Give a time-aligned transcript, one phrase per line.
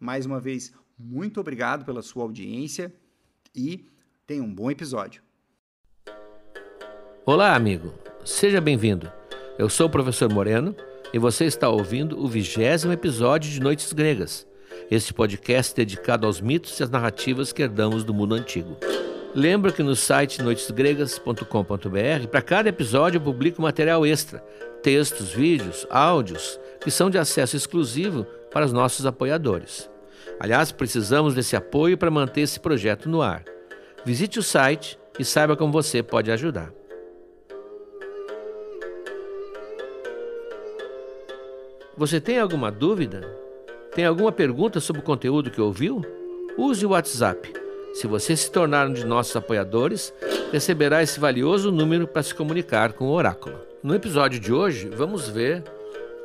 [0.00, 2.92] Mais uma vez, muito obrigado pela sua audiência
[3.54, 3.86] e
[4.26, 5.22] tenha um bom episódio.
[7.24, 7.92] Olá, amigo.
[8.24, 9.12] Seja bem-vindo.
[9.58, 10.74] Eu sou o professor Moreno
[11.12, 14.46] e você está ouvindo o vigésimo episódio de Noites Gregas,
[14.90, 18.76] este podcast dedicado aos mitos e às narrativas que herdamos do mundo antigo.
[19.34, 24.40] Lembra que no site noitesgregas.com.br, para cada episódio eu publico material extra,
[24.82, 29.90] textos, vídeos, áudios, que são de acesso exclusivo para os nossos apoiadores.
[30.40, 33.44] Aliás, precisamos desse apoio para manter esse projeto no ar.
[34.04, 36.72] Visite o site e saiba como você pode ajudar.
[41.96, 43.28] Você tem alguma dúvida?
[43.94, 46.02] Tem alguma pergunta sobre o conteúdo que ouviu?
[46.56, 47.58] Use o WhatsApp
[47.98, 50.14] se você se tornar um de nossos apoiadores,
[50.52, 53.58] receberá esse valioso número para se comunicar com o oráculo.
[53.82, 55.64] No episódio de hoje, vamos ver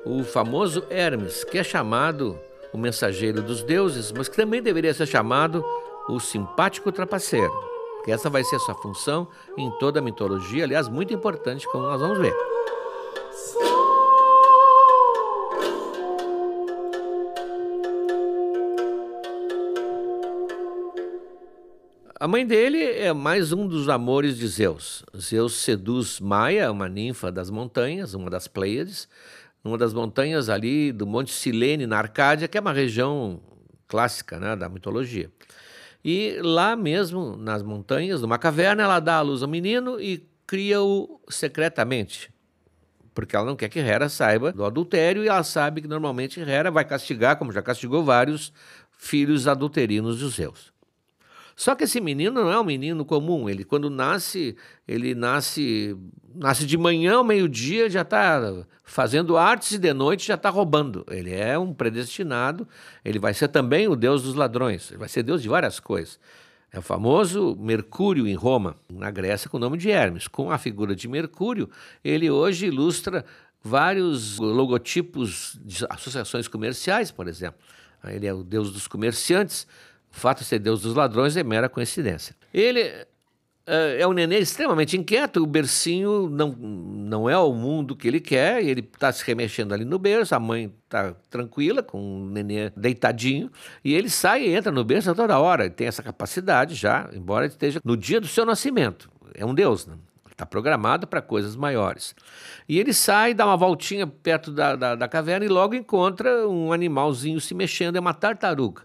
[0.06, 2.38] o famoso Hermes, que é chamado
[2.74, 5.64] o mensageiro dos deuses, mas que também deveria ser chamado
[6.09, 7.53] o simpático trapaceiro,
[8.03, 9.28] que essa vai ser a sua função
[9.58, 12.36] em toda a mitologia, aliás, muito importante, como nós vamos ver.
[22.19, 25.03] A mãe dele é mais um dos amores de Zeus.
[25.18, 29.09] Zeus seduz Maia, uma ninfa das montanhas, uma das Pleiades,
[29.63, 33.40] numa das montanhas ali do Monte Silene, na Arcádia, que é uma região
[33.88, 35.31] clássica né, da mitologia.
[36.03, 41.22] E lá mesmo, nas montanhas, numa caverna, ela dá à luz ao menino e cria-o
[41.29, 42.34] secretamente.
[43.13, 46.69] Porque ela não quer que Hera saiba do adultério e ela sabe que normalmente Hera
[46.69, 48.51] vai castigar, como já castigou vários
[48.97, 50.73] filhos adulterinos de Zeus.
[51.56, 53.47] Só que esse menino não é um menino comum.
[53.47, 54.56] Ele, quando nasce,
[54.88, 55.96] ele nasce,
[56.36, 61.06] nasce de manhã ao meio-dia, já está fazendo artes e de noite já está roubando.
[61.09, 62.68] Ele é um predestinado.
[63.06, 64.90] Ele vai ser também o deus dos ladrões.
[64.90, 66.19] Ele vai ser deus de várias coisas.
[66.72, 70.28] É o famoso Mercúrio em Roma, na Grécia, com o nome de Hermes.
[70.28, 71.69] Com a figura de Mercúrio,
[72.03, 73.24] ele hoje ilustra
[73.63, 77.62] vários logotipos de associações comerciais, por exemplo.
[78.06, 79.68] Ele é o deus dos comerciantes.
[80.13, 82.35] O fato de ser Deus dos ladrões é mera coincidência.
[82.53, 82.79] Ele
[83.66, 88.19] é, é um nenê extremamente inquieto, o bercinho não, não é o mundo que ele
[88.19, 92.69] quer, ele está se remexendo ali no berço, a mãe está tranquila, com o nenê
[92.75, 93.50] deitadinho,
[93.83, 97.09] e ele sai e entra no berço a toda hora, ele tem essa capacidade já,
[97.13, 99.09] embora esteja no dia do seu nascimento.
[99.33, 99.95] É um Deus, né?
[100.30, 102.16] Está programado para coisas maiores.
[102.68, 106.74] E ele sai, dá uma voltinha perto da, da, da caverna e logo encontra um
[106.74, 108.81] animalzinho se mexendo, é uma tartaruga.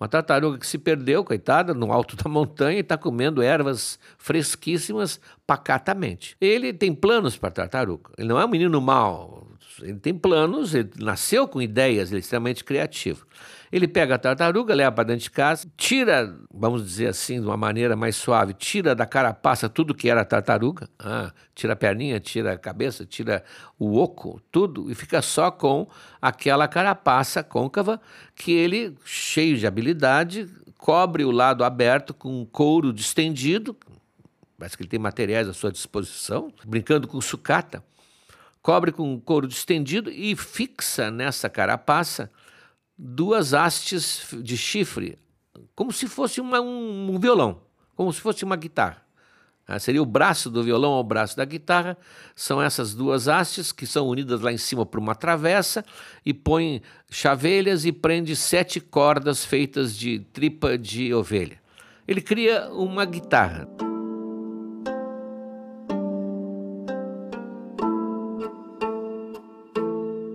[0.00, 5.20] Uma tartaruga que se perdeu, coitada, no alto da montanha e está comendo ervas fresquíssimas
[5.46, 6.34] pacatamente.
[6.40, 8.10] Ele tem planos para a tartaruga.
[8.16, 9.46] Ele não é um menino mau.
[9.82, 13.26] Ele tem planos, ele nasceu com ideias, ele é extremamente criativo.
[13.72, 17.56] Ele pega a tartaruga, leva para dentro de casa, tira, vamos dizer assim, de uma
[17.56, 22.54] maneira mais suave, tira da carapaça tudo que era tartaruga, ah, tira a perninha, tira
[22.54, 23.44] a cabeça, tira
[23.78, 25.86] o oco, tudo, e fica só com
[26.20, 28.00] aquela carapaça côncava
[28.34, 33.76] que ele, cheio de habilidade, cobre o lado aberto com couro distendido,
[34.58, 37.84] parece que ele tem materiais à sua disposição, brincando com sucata,
[38.60, 42.28] cobre com couro distendido e fixa nessa carapaça
[43.02, 45.18] duas hastes de chifre,
[45.74, 47.62] como se fosse uma, um, um, violão,
[47.96, 49.02] como se fosse uma guitarra.
[49.66, 51.96] Ah, seria o braço do violão ao braço da guitarra.
[52.34, 55.84] São essas duas hastes que são unidas lá em cima por uma travessa
[56.26, 61.58] e põe chavelhas e prende sete cordas feitas de tripa de ovelha.
[62.06, 63.68] Ele cria uma guitarra.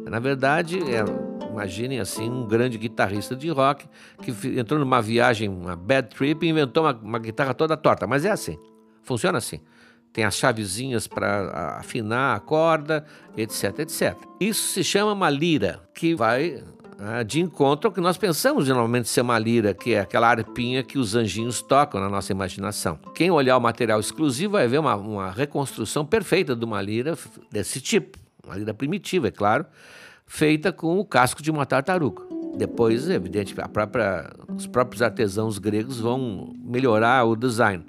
[0.09, 1.03] Na verdade, é,
[1.55, 3.85] imaginem assim, um grande guitarrista de rock
[4.21, 8.05] que entrou numa viagem, uma bad trip, e inventou uma, uma guitarra toda torta.
[8.05, 8.57] Mas é assim,
[9.01, 9.59] funciona assim.
[10.13, 13.05] Tem as chavezinhas para afinar a corda,
[13.35, 14.15] etc, etc.
[14.39, 16.63] Isso se chama uma lira, que vai
[16.97, 20.81] ah, de encontro ao que nós pensamos geralmente ser uma lira, que é aquela arpinha
[20.81, 22.97] que os anjinhos tocam na nossa imaginação.
[23.13, 27.17] Quem olhar o material exclusivo vai ver uma, uma reconstrução perfeita de uma lira
[27.51, 28.17] desse tipo.
[28.45, 29.65] Uma lira primitiva, é claro,
[30.25, 32.23] feita com o casco de uma tartaruga.
[32.57, 37.83] Depois, evidente, própria, os próprios artesãos gregos vão melhorar o design.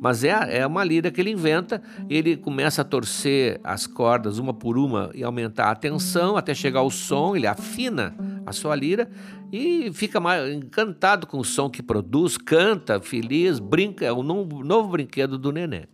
[0.00, 1.80] Mas é, é uma lira que ele inventa,
[2.10, 6.80] ele começa a torcer as cordas uma por uma e aumentar a tensão até chegar
[6.80, 8.12] ao som, ele afina
[8.44, 9.08] a sua lira
[9.52, 10.20] e fica
[10.52, 15.52] encantado com o som que produz, canta, feliz, brinca, é o novo, novo brinquedo do
[15.52, 15.84] neném.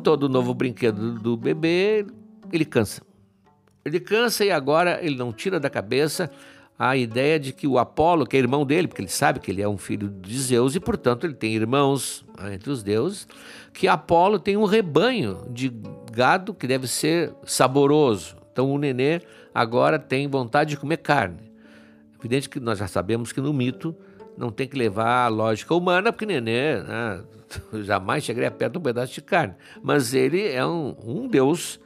[0.00, 2.06] Todo novo brinquedo do bebê,
[2.52, 3.02] ele cansa.
[3.84, 6.30] Ele cansa e agora ele não tira da cabeça
[6.78, 9.60] a ideia de que o Apolo, que é irmão dele, porque ele sabe que ele
[9.60, 13.28] é um filho de Zeus e, portanto, ele tem irmãos né, entre os deuses,
[13.74, 15.70] que Apolo tem um rebanho de
[16.10, 18.34] gado que deve ser saboroso.
[18.50, 19.20] Então o nenê
[19.54, 21.52] agora tem vontade de comer carne.
[22.18, 23.94] Evidente que nós já sabemos que no mito
[24.40, 27.22] não tem que levar a lógica humana, porque nenê né,
[27.84, 29.54] jamais chegaria perto de um pedaço de carne.
[29.82, 31.78] Mas ele é um, um Deus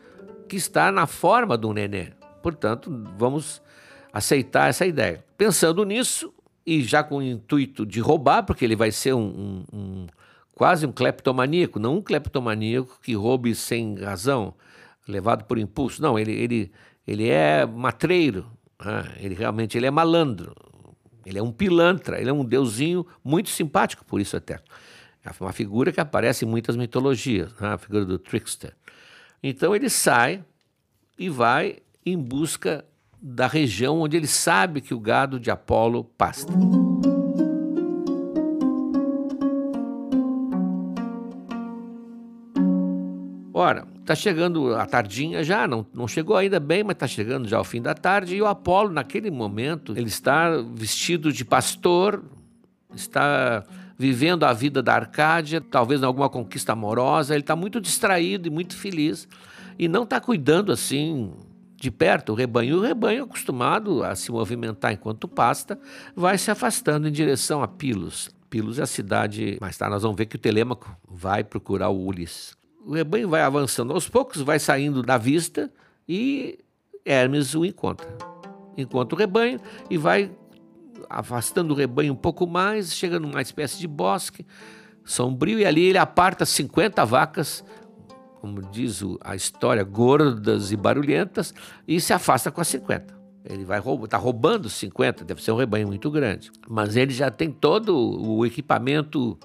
[0.49, 2.13] que está na forma do nenê.
[2.41, 3.61] Portanto, vamos
[4.13, 5.25] aceitar essa ideia.
[5.37, 6.33] Pensando nisso,
[6.65, 10.07] e já com o intuito de roubar, porque ele vai ser um, um, um
[10.55, 14.55] quase um cleptomaníaco, não um cleptomaníaco que roube sem razão,
[15.09, 16.01] levado por impulso.
[16.01, 16.73] Não, ele, ele,
[17.05, 18.47] ele é matreiro,
[18.81, 19.13] né?
[19.19, 20.55] ele realmente ele é malandro,
[21.25, 24.61] ele é um pilantra, ele é um deusinho muito simpático, por isso até.
[25.25, 27.75] É uma figura que aparece em muitas mitologias, né?
[27.75, 28.75] a figura do trickster.
[29.43, 30.45] Então ele sai
[31.19, 32.85] e vai em busca
[33.21, 36.53] da região onde ele sabe que o gado de Apolo pasta.
[44.05, 47.65] Está chegando a tardinha já, não, não chegou ainda bem, mas está chegando já ao
[47.65, 52.23] fim da tarde, e o Apolo, naquele momento, ele está vestido de pastor,
[52.95, 53.65] está
[53.99, 58.51] vivendo a vida da Arcádia, talvez em alguma conquista amorosa, ele está muito distraído e
[58.51, 59.27] muito feliz,
[59.79, 61.33] e não está cuidando assim
[61.77, 62.79] de perto o rebanho.
[62.79, 65.79] O rebanho, acostumado a se movimentar enquanto pasta,
[66.15, 68.31] vai se afastando em direção a Pilos.
[68.49, 72.07] Pilos é a cidade, mais tarde nós vamos ver que o Telêmaco vai procurar o
[72.07, 72.57] Ulisses.
[72.85, 75.73] O rebanho vai avançando aos poucos, vai saindo da vista
[76.09, 76.59] e
[77.05, 78.09] Hermes o encontra.
[78.77, 80.31] Encontra o rebanho e vai
[81.09, 84.47] afastando o rebanho um pouco mais, chega numa espécie de bosque
[85.05, 87.65] sombrio e ali ele aparta 50 vacas,
[88.41, 91.55] como diz a história, gordas e barulhentas,
[91.87, 93.15] e se afasta com as 50.
[93.45, 96.51] Ele vai está roubando 50, deve ser um rebanho muito grande.
[96.67, 99.39] Mas ele já tem todo o equipamento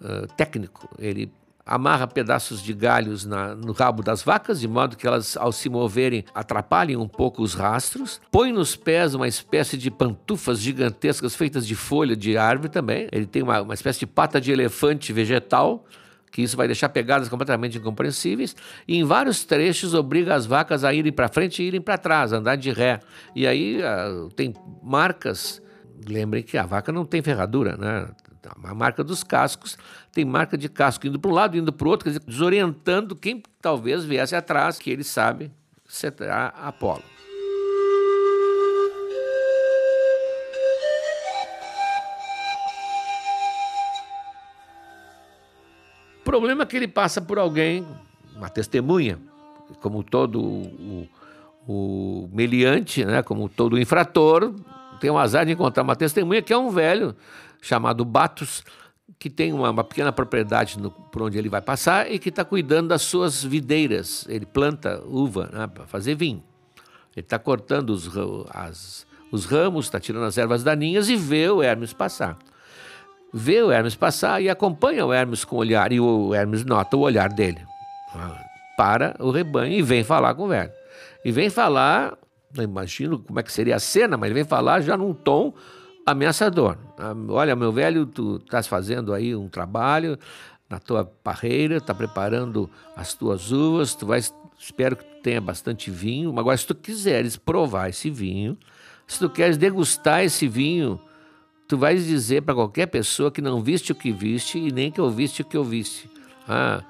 [0.00, 0.88] uh, técnico.
[0.98, 1.32] Ele
[1.66, 5.68] amarra pedaços de galhos na, no rabo das vacas, de modo que elas, ao se
[5.68, 8.20] moverem, atrapalhem um pouco os rastros.
[8.30, 13.08] Põe nos pés uma espécie de pantufas gigantescas feitas de folha de árvore também.
[13.10, 15.84] Ele tem uma, uma espécie de pata de elefante vegetal
[16.30, 18.54] que isso vai deixar pegadas completamente incompreensíveis,
[18.86, 22.30] e em vários trechos obriga as vacas a irem para frente e irem para trás,
[22.30, 23.00] andar de ré.
[23.34, 25.62] E aí uh, tem marcas,
[26.06, 28.06] lembrem que a vaca não tem ferradura, né?
[28.64, 29.76] A marca dos cascos
[30.12, 33.16] tem marca de casco indo para um lado, indo para o outro, quer dizer, desorientando
[33.16, 35.50] quem talvez viesse atrás, que ele sabe
[35.88, 37.02] será Apolo.
[46.26, 47.86] problema é que ele passa por alguém,
[48.34, 49.18] uma testemunha,
[49.80, 51.08] como todo o,
[51.66, 54.52] o meliante, né, como todo infrator,
[55.00, 57.14] tem o azar de encontrar uma testemunha que é um velho
[57.60, 58.62] chamado Batos,
[59.18, 62.44] que tem uma, uma pequena propriedade no, por onde ele vai passar e que está
[62.44, 64.26] cuidando das suas videiras.
[64.28, 66.42] Ele planta uva né, para fazer vinho.
[67.16, 68.10] Ele está cortando os,
[68.50, 72.36] as, os ramos, está tirando as ervas daninhas e vê o Hermes passar.
[73.32, 76.96] Vê o Hermes passar e acompanha o Hermes com o olhar, e o Hermes nota
[76.96, 77.60] o olhar dele.
[78.14, 78.44] Ah,
[78.76, 80.70] para o rebanho e vem falar com o velho.
[81.24, 82.16] E vem falar,
[82.54, 85.54] não imagino como é que seria a cena, mas ele vem falar já num tom
[86.06, 86.78] ameaçador.
[87.28, 90.16] Olha, meu velho, tu estás fazendo aí um trabalho
[90.70, 95.90] na tua parreira, está preparando as tuas uvas, tu vais, espero que tu tenha bastante
[95.90, 98.56] vinho, mas agora se tu quiseres provar esse vinho,
[99.06, 101.00] se tu queres degustar esse vinho,
[101.68, 105.00] tu vais dizer para qualquer pessoa que não viste o que viste e nem que
[105.00, 106.08] ouviste o que ouviste.
[106.48, 106.82] Ah,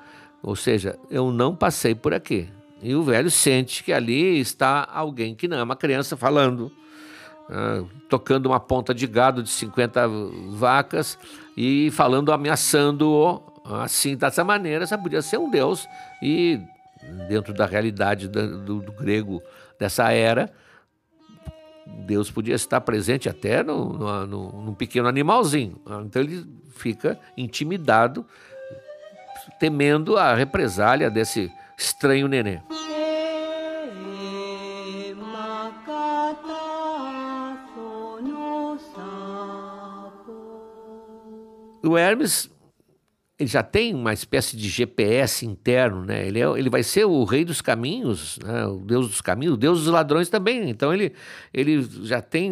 [0.43, 2.49] ou seja, eu não passei por aqui.
[2.83, 6.71] E o velho sente que ali está alguém que não é uma criança falando
[7.51, 10.09] ah, tocando uma ponta de gado de 50
[10.51, 11.19] vacas
[11.57, 13.41] e falando, ameaçando-o
[13.83, 15.89] assim, dessa maneira, essa podia ser um deus
[16.23, 16.61] e
[17.29, 19.43] dentro da realidade do, do, do grego
[19.79, 20.51] dessa era,
[21.87, 25.81] Deus podia estar presente até no, no, no, num pequeno animalzinho.
[26.05, 28.27] Então ele fica intimidado,
[29.59, 32.61] temendo a represália desse estranho neném.
[41.87, 42.51] O Hermes
[43.39, 46.27] ele já tem uma espécie de GPS interno, né?
[46.27, 48.65] Ele, é, ele vai ser o rei dos caminhos, né?
[48.67, 50.71] o Deus dos caminhos, o Deus dos ladrões também.
[50.71, 51.13] Então ele,
[51.53, 52.51] ele já tem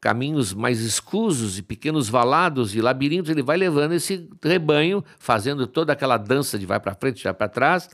[0.00, 3.30] caminhos mais escusos e pequenos valados e labirintos.
[3.30, 7.48] Ele vai levando esse rebanho, fazendo toda aquela dança de vai para frente, vai para
[7.48, 7.88] trás,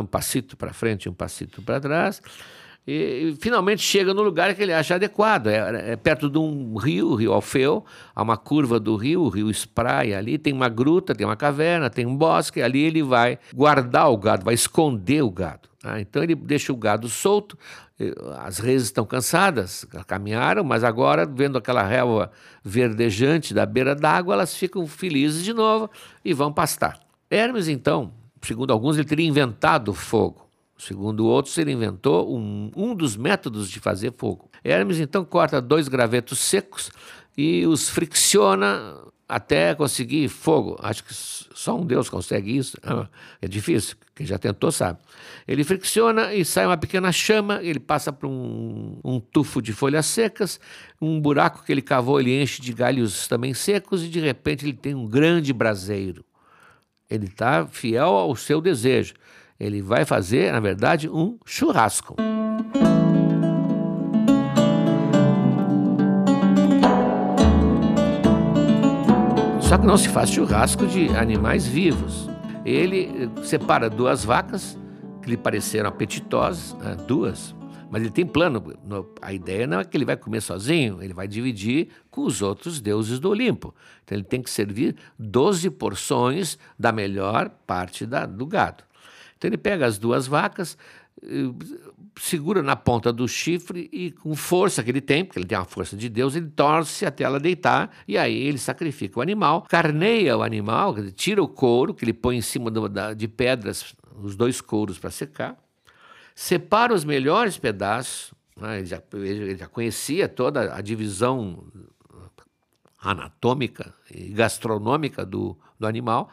[0.00, 2.22] um passito para frente, um passito para trás
[2.90, 5.48] e, finalmente chega no lugar que ele acha adequado.
[5.48, 7.84] É, é, perto de um rio, o rio Alfeu,
[8.16, 11.90] há uma curva do rio, o rio espraia ali, tem uma gruta, tem uma caverna,
[11.90, 15.68] tem um bosque, ali ele vai guardar o gado, vai esconder o gado.
[15.82, 16.00] Tá?
[16.00, 17.58] Então ele deixa o gado solto,
[18.38, 22.30] as reses estão cansadas, caminharam, mas agora, vendo aquela relva
[22.64, 25.90] verdejante da beira d'água, elas ficam felizes de novo
[26.24, 26.98] e vão pastar.
[27.30, 30.47] Hermes, então, segundo alguns, ele teria inventado o fogo.
[30.78, 34.48] Segundo outros, ele inventou um, um dos métodos de fazer fogo.
[34.62, 36.90] Hermes então corta dois gravetos secos
[37.36, 38.96] e os fricciona
[39.28, 40.78] até conseguir fogo.
[40.80, 42.78] Acho que só um Deus consegue isso.
[43.42, 44.98] É difícil, quem já tentou sabe.
[45.46, 50.06] Ele fricciona e sai uma pequena chama, ele passa por um, um, tufo de folhas
[50.06, 50.58] secas,
[51.00, 54.72] um buraco que ele cavou, ele enche de galhos também secos e de repente ele
[54.72, 56.24] tem um grande braseiro.
[57.08, 59.14] Ele está fiel ao seu desejo.
[59.58, 62.14] Ele vai fazer, na verdade, um churrasco.
[69.60, 72.28] Só que não se faz churrasco de animais vivos.
[72.64, 74.78] Ele separa duas vacas
[75.20, 77.54] que lhe pareceram apetitosas, né, duas,
[77.90, 78.62] mas ele tem plano.
[79.20, 82.80] A ideia não é que ele vai comer sozinho, ele vai dividir com os outros
[82.80, 83.74] deuses do Olimpo.
[84.04, 88.87] Então ele tem que servir 12 porções da melhor parte da, do gado.
[89.38, 90.76] Então ele pega as duas vacas,
[91.22, 91.48] eh,
[92.20, 95.64] segura na ponta do chifre e com força que ele tem, porque ele tem a
[95.64, 100.36] força de Deus, ele torce até ela deitar e aí ele sacrifica o animal, carneia
[100.36, 102.70] o animal, tira o couro que ele põe em cima
[103.16, 105.56] de pedras, os dois couros para secar,
[106.34, 111.64] separa os melhores pedaços, né, ele, já, ele já conhecia toda a divisão
[113.00, 116.28] anatômica e gastronômica do, do animal,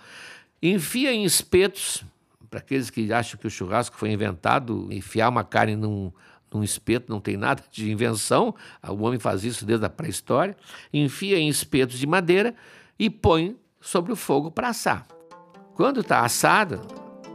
[0.62, 2.04] enfia em espetos
[2.56, 6.10] para aqueles que acham que o churrasco foi inventado, enfiar uma carne num,
[6.54, 8.56] num espeto não tem nada de invenção,
[8.88, 10.56] o homem faz isso desde a pré-história,
[10.94, 12.56] enfia em espetos de madeira
[12.98, 15.06] e põe sobre o fogo para assar.
[15.74, 16.82] Quando está assado,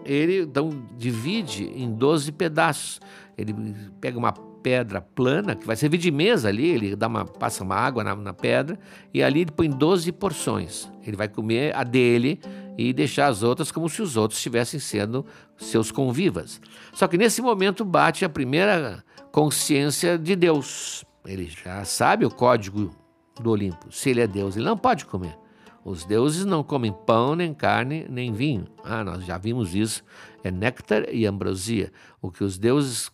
[0.06, 2.98] ele então, divide em 12 pedaços.
[3.36, 3.54] Ele
[4.00, 7.76] pega uma pedra plana, que vai servir de mesa ali, ele dá uma, passa uma
[7.76, 8.78] água na, na pedra,
[9.12, 10.90] e ali ele põe 12 porções.
[11.06, 12.40] Ele vai comer a dele
[12.88, 15.26] e deixar as outras como se os outros estivessem sendo
[15.58, 16.60] seus convivas.
[16.94, 21.04] Só que nesse momento bate a primeira consciência de Deus.
[21.26, 22.90] Ele já sabe o código
[23.38, 23.92] do Olimpo.
[23.92, 25.36] Se ele é Deus, ele não pode comer.
[25.84, 28.66] Os deuses não comem pão, nem carne, nem vinho.
[28.82, 30.02] Ah, nós já vimos isso.
[30.42, 31.92] É néctar e ambrosia.
[32.20, 33.10] O que os deuses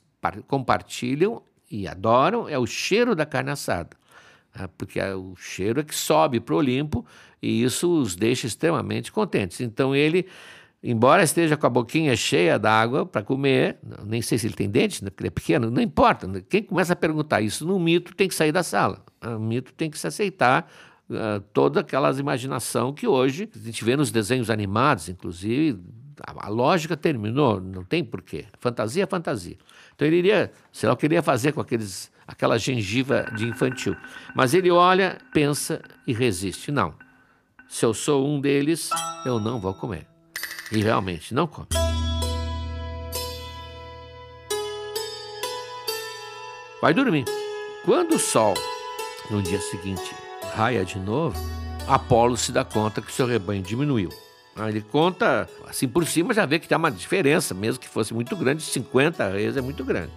[0.46, 3.90] compartilham e adoram é o cheiro da carne assada.
[4.58, 7.04] Ah, porque é o cheiro é que sobe para o Olimpo
[7.42, 9.60] e isso os deixa extremamente contentes.
[9.60, 10.26] Então ele
[10.82, 15.02] embora esteja com a boquinha cheia d'água para comer, nem sei se ele tem dente,
[15.02, 16.28] né, porque ele é pequeno, não importa.
[16.48, 19.04] Quem começa a perguntar isso no mito tem que sair da sala.
[19.24, 20.70] O mito tem que se aceitar
[21.52, 25.80] toda aquela imaginação que hoje a gente vê nos desenhos animados, inclusive,
[26.24, 28.46] a, lógica terminou, não tem porquê.
[28.58, 29.56] Fantasia é fantasia.
[29.94, 33.46] Então ele iria, sei lá o que ele ia fazer com aqueles, aquela gengiva de
[33.46, 33.96] infantil.
[34.34, 36.70] Mas ele olha, pensa e resiste.
[36.70, 36.94] Não.
[37.68, 38.90] Se eu sou um deles,
[39.24, 40.06] eu não vou comer.
[40.70, 41.68] E realmente não come.
[46.80, 47.24] Vai dormir.
[47.84, 48.54] Quando o sol,
[49.30, 50.14] no dia seguinte,
[50.54, 51.36] raia de novo,
[51.88, 54.10] Apolo se dá conta que seu rebanho diminuiu.
[54.58, 58.34] Ele conta assim por cima, já vê que tem uma diferença, mesmo que fosse muito
[58.34, 60.12] grande, 50 reis é muito grande.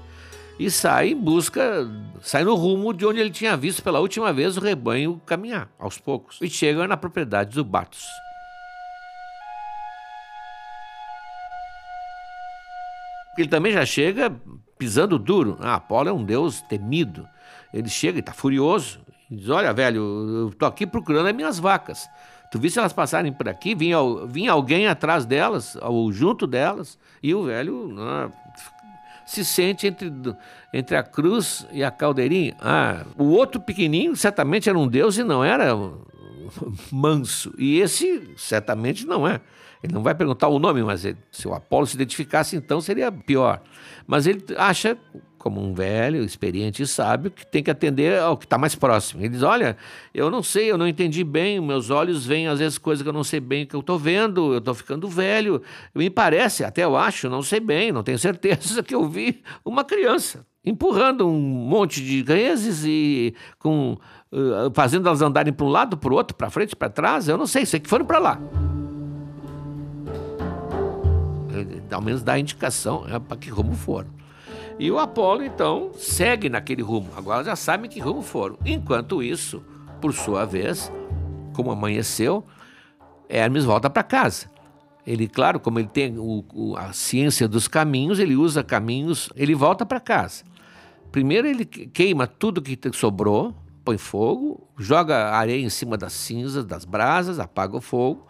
[0.58, 1.90] E sai em busca,
[2.22, 5.98] sai no rumo de onde ele tinha visto pela última vez o rebanho caminhar, aos
[5.98, 6.38] poucos.
[6.42, 8.06] E chega na propriedade do Batos.
[13.38, 14.30] Ele também já chega
[14.78, 15.58] pisando duro.
[15.62, 17.26] Ah, Apolo é um deus temido.
[17.74, 19.00] Ele chega e está furioso.
[19.32, 22.10] Diz: Olha, velho, eu estou aqui procurando as minhas vacas.
[22.52, 27.34] Tu viste elas passarem por aqui, vinha, vinha alguém atrás delas, ou junto delas, e
[27.34, 28.30] o velho ah,
[29.26, 30.12] se sente entre,
[30.74, 32.56] entre a cruz e a caldeirinha.
[32.60, 35.76] Ah, o outro pequenininho certamente era um deus e não era
[36.92, 37.54] manso.
[37.58, 39.40] E esse certamente não é.
[39.84, 43.12] Ele não vai perguntar o nome, mas ele, se o Apolo se identificasse, então seria
[43.12, 43.62] pior.
[44.06, 44.98] Mas ele acha,
[45.40, 49.22] como um velho, experiente e sábio, que tem que atender ao que está mais próximo.
[49.22, 49.76] Ele diz: Olha,
[50.14, 53.14] eu não sei, eu não entendi bem, meus olhos veem às vezes coisas que eu
[53.14, 55.62] não sei bem que eu estou vendo, eu estou ficando velho.
[55.96, 59.84] Me parece, até eu acho, não sei bem, não tenho certeza que eu vi uma
[59.84, 63.98] criança empurrando um monte de reses e com
[64.32, 67.28] uh, fazendo elas andarem para um lado, para o outro, para frente, para trás.
[67.28, 68.40] Eu não sei, sei que foram para lá
[71.92, 74.19] ao menos dá indicação é, para que rumo foram.
[74.80, 77.10] E o Apolo, então, segue naquele rumo.
[77.18, 78.58] Agora já sabem que rumo foram.
[78.66, 79.62] Enquanto isso,
[80.00, 80.90] por sua vez,
[81.54, 82.46] como amanheceu,
[83.28, 84.50] Hermes volta para casa.
[85.06, 89.54] Ele, claro, como ele tem o, o, a ciência dos caminhos, ele usa caminhos, ele
[89.54, 90.46] volta para casa.
[91.12, 96.86] Primeiro ele queima tudo que sobrou, põe fogo, joga areia em cima das cinzas, das
[96.86, 98.28] brasas, apaga o fogo,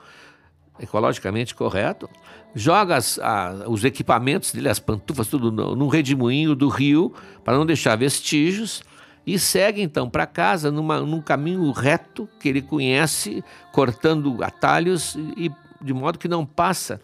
[0.79, 2.09] ecologicamente correto
[2.53, 7.13] joga as, a, os equipamentos dele, as pantufas, tudo no, num redemoinho do rio,
[7.43, 8.81] para não deixar vestígios,
[9.25, 15.51] e segue então para casa numa, num caminho reto que ele conhece, cortando atalhos, e
[15.81, 16.99] de modo que não passa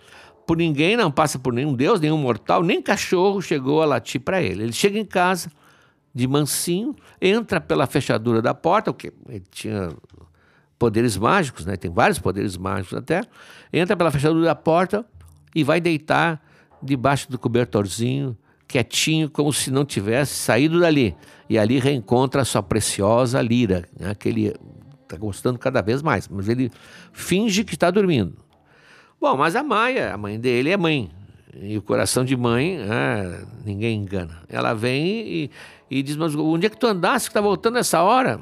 [0.46, 4.42] por ninguém, não passa por nenhum Deus, nenhum mortal, nem cachorro chegou a latir para
[4.42, 4.64] ele.
[4.64, 5.52] Ele chega em casa
[6.14, 9.90] de mansinho, entra pela fechadura da porta, que ele tinha
[10.78, 11.76] poderes mágicos, né?
[11.78, 13.22] tem vários poderes mágicos até,
[13.72, 15.06] entra pela fechadura da porta,
[15.56, 16.42] e vai deitar
[16.84, 21.16] debaixo do cobertorzinho, quietinho, como se não tivesse saído dali.
[21.50, 24.54] E ali reencontra a sua preciosa lira, né, que ele
[25.02, 26.70] está gostando cada vez mais, mas ele
[27.14, 28.36] finge que está dormindo.
[29.22, 31.10] Bom, mas a Maia, a mãe dele, é mãe.
[31.58, 34.42] E o coração de mãe, ah, ninguém engana.
[34.50, 35.52] Ela vem e,
[35.90, 38.42] e diz: Mas onde é que tu andaste que está voltando essa hora?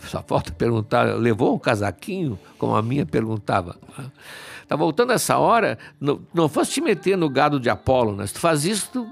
[0.00, 2.38] Só falta perguntar: levou um casaquinho?
[2.58, 3.76] Como a minha perguntava.
[4.68, 8.26] Tá voltando essa hora, não, não fosse te meter no gado de Apolo, né?
[8.26, 9.06] Se tu faz isso,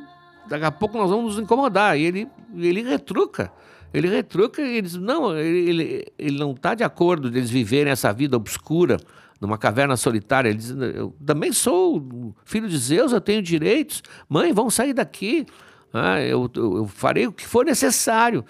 [0.48, 1.98] daqui a pouco nós vamos nos incomodar.
[1.98, 3.52] E ele, ele retruca.
[3.92, 8.12] Ele retruca e diz: não, ele, ele, ele não está de acordo deles viverem essa
[8.12, 8.96] vida obscura
[9.40, 10.48] numa caverna solitária.
[10.48, 14.02] Ele diz: eu também sou filho de Zeus, eu tenho direitos.
[14.28, 15.44] Mãe, vamos sair daqui.
[15.92, 18.44] Ah, eu, eu, eu farei o que for necessário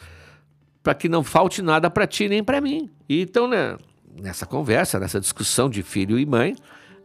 [0.83, 2.91] para que não falte nada para ti nem para mim.
[3.09, 3.77] E então, né,
[4.21, 6.57] nessa conversa, nessa discussão de filho e mãe,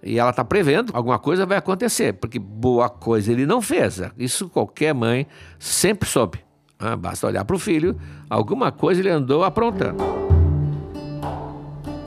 [0.03, 4.01] e ela está prevendo alguma coisa vai acontecer, porque boa coisa ele não fez.
[4.17, 6.39] Isso qualquer mãe sempre soube.
[6.77, 10.03] Ah, basta olhar para o filho, alguma coisa ele andou aprontando.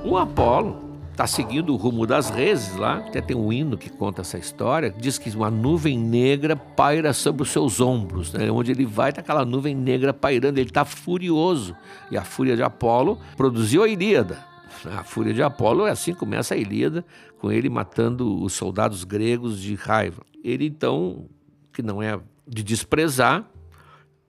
[0.04, 0.87] O Apolo
[1.18, 4.94] está seguindo o rumo das reses lá, até tem um hino que conta essa história,
[4.96, 8.48] diz que uma nuvem negra paira sobre os seus ombros, né?
[8.52, 11.74] onde ele vai está aquela nuvem negra pairando, ele está furioso,
[12.08, 14.38] e a fúria de Apolo produziu a Ilíada,
[14.84, 17.04] a fúria de Apolo é assim começa a Ilíada,
[17.40, 20.22] com ele matando os soldados gregos de raiva.
[20.44, 21.26] Ele então,
[21.72, 23.44] que não é de desprezar,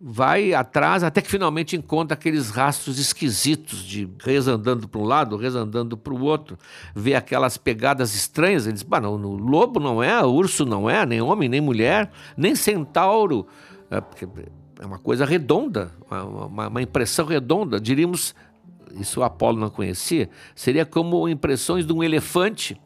[0.01, 5.35] vai atrás até que finalmente encontra aqueles rastros esquisitos de reis andando para um lado,
[5.35, 6.57] reis andando para o outro,
[6.95, 11.05] vê aquelas pegadas estranhas, ele diz, bah, não, no lobo não é, urso não é,
[11.05, 13.45] nem homem, nem mulher, nem centauro,
[13.91, 14.01] é,
[14.81, 18.33] é uma coisa redonda, uma, uma impressão redonda, diríamos
[18.95, 22.79] isso o Apolo não conhecia, seria como impressões de um elefante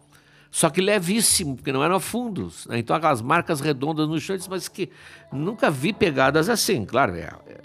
[0.53, 2.67] só que levíssimo, porque não eram fundos.
[2.67, 2.77] Né?
[2.77, 4.87] Então aquelas marcas redondas no chão, mas que
[5.31, 6.85] nunca vi pegadas assim.
[6.85, 7.59] Claro, é, é,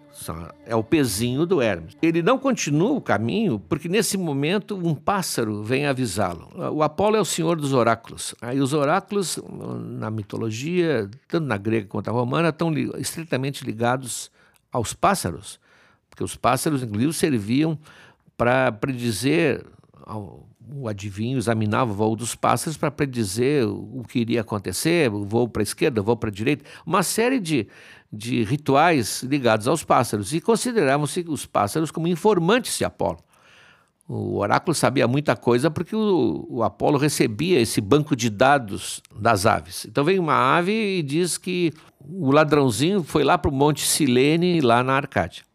[0.64, 1.94] é o pezinho do Hermes.
[2.01, 6.48] Ele não continua o caminho porque nesse momento um pássaro vem avisá-lo.
[6.72, 8.35] O Apolo é o senhor dos oráculos.
[8.40, 9.38] Aí os oráculos,
[9.85, 14.31] na mitologia, tanto na grega quanto na romana, estão li estritamente ligados
[14.72, 15.61] aos pássaros,
[16.09, 17.79] porque os pássaros, inclusive, serviam
[18.35, 19.62] para predizer
[20.72, 25.48] o adivinho examinava o voo dos pássaros para predizer o que iria acontecer, o voo
[25.48, 27.66] para a esquerda, o voo para a direita, uma série de,
[28.12, 33.18] de rituais ligados aos pássaros e consideravam-se os pássaros como informantes de Apolo.
[34.09, 39.44] O oráculo sabia muita coisa porque o, o, Apolo recebia esse banco de dados das
[39.44, 39.85] aves.
[39.85, 44.62] Então vem uma ave e diz que o ladrãozinho foi lá para o Monte Silene,
[44.62, 45.47] lá na Arcádia.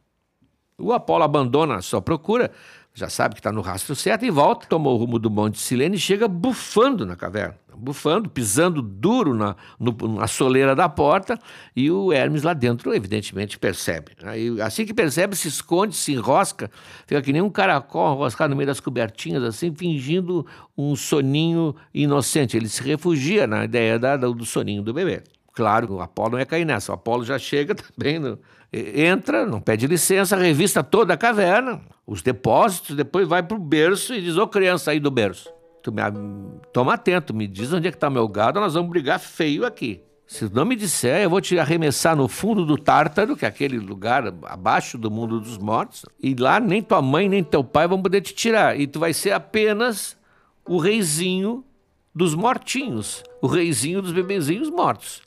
[0.84, 2.52] O Apolo abandona a sua procura,
[2.94, 5.96] já sabe que está no rastro certo e volta, toma o rumo do Monte Silene
[5.96, 7.56] e chega bufando na caverna.
[7.76, 11.40] Bufando, pisando duro na, no, na soleira da porta,
[11.76, 14.12] e o Hermes lá dentro, evidentemente, percebe.
[14.24, 16.70] Aí, assim que percebe, se esconde, se enrosca,
[17.08, 20.46] fica que nem um caracol enroscado no meio das cobertinhas, assim, fingindo
[20.78, 22.56] um soninho inocente.
[22.56, 25.24] Ele se refugia na ideia da, do soninho do bebê.
[25.54, 26.92] Claro, o Apolo não ia cair nessa.
[26.92, 28.40] O Apolo já chega também, no,
[28.74, 34.14] entra, não pede licença, revista toda a caverna, os depósitos, depois vai para o berço
[34.14, 35.50] e diz: Ô criança aí do berço,
[35.84, 36.02] tu me,
[36.74, 40.02] toma atento, me diz onde é que está meu gado, nós vamos brigar feio aqui.
[40.26, 43.78] Se não me disser, eu vou te arremessar no fundo do Tártaro, que é aquele
[43.78, 48.02] lugar abaixo do mundo dos mortos, e lá nem tua mãe nem teu pai vão
[48.02, 48.80] poder te tirar.
[48.80, 50.18] E tu vai ser apenas
[50.68, 51.64] o reizinho
[52.16, 55.22] dos mortinhos, o reizinho dos bebezinhos mortos.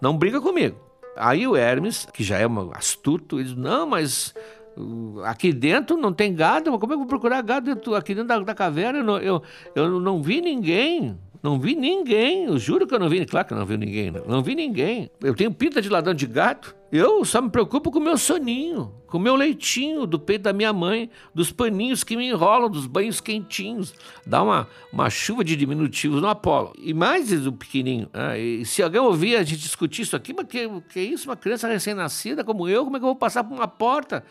[0.00, 0.76] Não briga comigo.
[1.16, 4.34] Aí o Hermes, que já é um astuto, ele diz: Não, mas
[4.76, 8.28] uh, aqui dentro não tem gado, como é que eu vou procurar gado aqui dentro
[8.28, 9.00] da, da caverna?
[9.00, 9.42] Eu não, eu,
[9.74, 11.18] eu não vi ninguém.
[11.42, 13.24] Não vi ninguém, eu juro que eu não vi.
[13.24, 15.10] Claro que eu não vi ninguém, não, não vi ninguém.
[15.22, 16.76] Eu tenho pinta de ladrão de gato.
[16.92, 20.52] Eu só me preocupo com o meu soninho, com o meu leitinho do peito da
[20.52, 23.94] minha mãe, dos paninhos que me enrolam, dos banhos quentinhos.
[24.26, 26.72] Dá uma, uma chuva de diminutivos no Apolo.
[26.76, 28.10] E mais o pequenininho.
[28.12, 31.28] Ah, e se alguém ouvir a gente discutir isso aqui, mas que, que é isso?
[31.28, 34.24] Uma criança recém-nascida como eu, como é que eu vou passar por uma porta?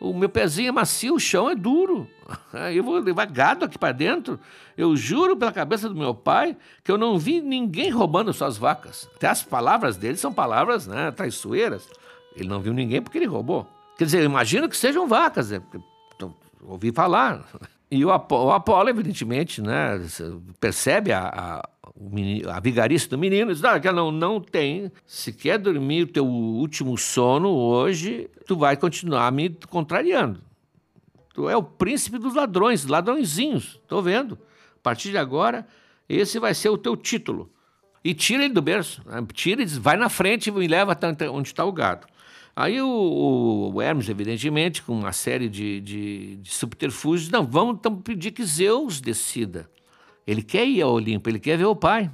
[0.00, 2.08] O meu pezinho é macio, o chão é duro.
[2.74, 4.38] Eu vou levar gado aqui para dentro.
[4.76, 9.08] Eu juro pela cabeça do meu pai que eu não vi ninguém roubando suas vacas.
[9.14, 11.88] Até as palavras dele são palavras né, traiçoeiras.
[12.34, 13.66] Ele não viu ninguém porque ele roubou.
[13.96, 15.50] Quer dizer, eu imagino que sejam vacas.
[15.50, 15.62] Né?
[16.62, 17.44] Ouvi falar.
[17.90, 20.00] E o Apolo evidentemente, né,
[20.58, 24.90] percebe a, a menino, a vigarice do menino diz: que não, não tem.
[25.06, 30.40] Se quer dormir o teu último sono hoje, tu vai continuar me contrariando.
[31.32, 33.80] Tu é o príncipe dos ladrões, ladrõezinhos.
[33.82, 34.38] Estou vendo.
[34.76, 35.66] A partir de agora,
[36.08, 37.50] esse vai ser o teu título.
[38.04, 39.02] E tira ele do berço.
[39.06, 39.26] Né?
[39.32, 40.96] Tira e diz, vai na frente e me leva
[41.32, 42.06] onde está o gado.
[42.54, 47.96] Aí o, o, Hermes, evidentemente, com uma série de, de, de subterfúgios, não, vamos então
[47.96, 49.68] pedir que Zeus decida.
[50.26, 52.10] Ele quer ir ao Olimpo, ele quer ver o pai,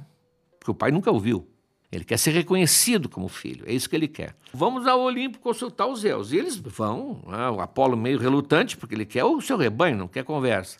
[0.59, 1.47] porque o pai nunca o viu.
[1.91, 4.35] Ele quer ser reconhecido como filho, é isso que ele quer.
[4.53, 6.31] Vamos ao Olimpo consultar os Zeus.
[6.31, 10.07] E eles vão, né, o Apolo meio relutante, porque ele quer o seu rebanho, não
[10.07, 10.77] quer conversa.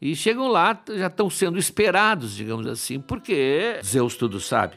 [0.00, 4.76] E chegam lá, já estão sendo esperados, digamos assim, porque Zeus tudo sabe.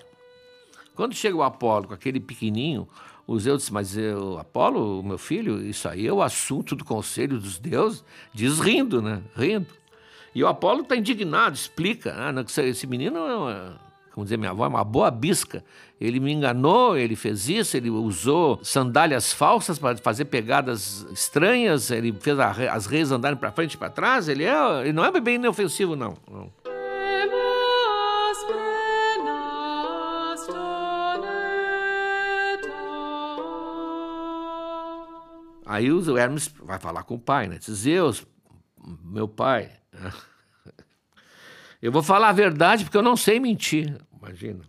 [0.96, 2.88] Quando chega o Apolo com aquele pequenininho,
[3.26, 7.40] o Zeus disse, mas eu, Apolo, meu filho, isso aí é o assunto do conselho
[7.40, 9.22] dos deuses, diz rindo, né?
[9.36, 9.81] Rindo.
[10.34, 13.82] E o Apolo está indignado, explica, ah, esse menino é uma,
[14.14, 15.64] como dizer minha avó, é uma boa bisca.
[16.00, 22.14] Ele me enganou, ele fez isso, ele usou sandálias falsas para fazer pegadas estranhas, ele
[22.14, 24.28] fez a, as reis andarem para frente e para trás.
[24.28, 26.16] Ele, é, ele não é bem inofensivo, não.
[26.30, 26.52] não.
[35.66, 37.58] Aí o Hermes vai falar com o pai, né?
[37.58, 38.28] Diz, Zeus,
[39.04, 39.72] meu pai,
[41.82, 43.96] eu vou falar a verdade porque eu não sei mentir.
[44.18, 44.62] Imagina.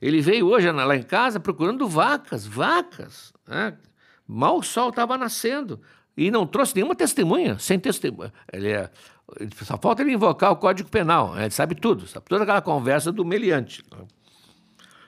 [0.00, 3.32] Ele veio hoje lá em casa procurando vacas, vacas.
[3.46, 3.76] Né?
[4.26, 5.80] Mal o sol estava nascendo.
[6.16, 8.32] E não trouxe nenhuma testemunha, sem testemunha.
[8.52, 8.90] Ele é,
[9.64, 11.38] só falta ele invocar o Código Penal.
[11.38, 13.82] Ele sabe tudo, sabe toda aquela conversa do meliante.
[13.90, 14.04] Né?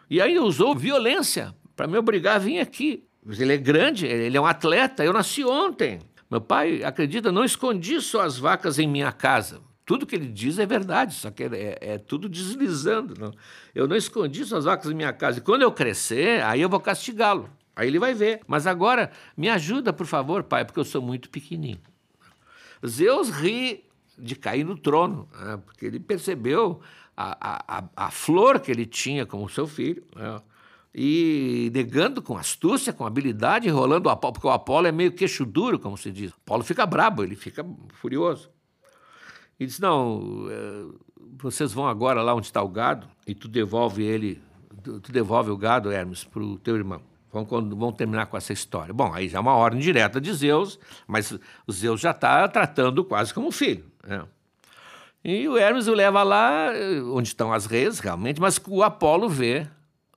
[0.08, 3.04] E aí usou violência para me obrigar a vir aqui.
[3.26, 5.04] Ele é grande, ele é um atleta.
[5.04, 6.00] Eu nasci ontem.
[6.34, 9.60] Meu pai, acredita, não escondi suas vacas em minha casa.
[9.86, 13.14] Tudo que ele diz é verdade, só que é, é, é tudo deslizando.
[13.16, 13.32] Não?
[13.72, 15.38] Eu não escondi suas vacas em minha casa.
[15.38, 17.48] E quando eu crescer, aí eu vou castigá-lo.
[17.76, 18.40] Aí ele vai ver.
[18.48, 21.78] Mas agora, me ajuda, por favor, pai, porque eu sou muito pequenininho.
[22.84, 23.84] Zeus ri
[24.18, 25.60] de cair no trono, né?
[25.64, 26.80] porque ele percebeu
[27.16, 30.42] a, a, a flor que ele tinha como seu filho, né?
[30.94, 35.44] E negando com astúcia, com habilidade, enrolando o Apolo, porque o Apolo é meio queixo
[35.44, 36.30] duro, como se diz.
[36.30, 38.48] O Apolo fica brabo, ele fica furioso.
[39.58, 40.84] E diz: Não, é,
[41.36, 44.40] vocês vão agora lá onde está o gado e tu devolve ele,
[44.82, 47.00] tu, devolve o gado, Hermes, para o teu irmão.
[47.32, 48.94] Vão, vão terminar com essa história.
[48.94, 51.36] Bom, aí já é uma ordem direta de Zeus, mas
[51.70, 53.84] Zeus já está tratando quase como filho.
[54.06, 54.24] Né?
[55.24, 56.70] E o Hermes o leva lá,
[57.12, 59.66] onde estão as reis, realmente, mas o Apolo vê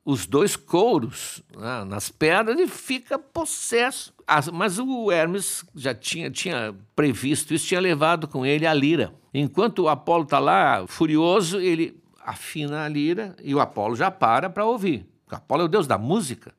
[0.08, 4.14] os dois couros né, nas pedras e fica possesso.
[4.54, 9.14] Mas o Hermes já tinha, tinha previsto isso, tinha levado com ele a lira.
[9.34, 14.50] Enquanto o Apolo está lá, furioso, ele afina a lira e o Apolo já para
[14.50, 15.06] para ouvir.
[15.30, 16.54] O Apolo é o deus da música,